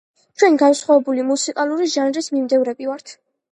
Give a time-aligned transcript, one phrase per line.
[0.41, 3.17] ჩვენ განსხვავებული მუსიკალური ჟანრის მიმდევრები ვართ.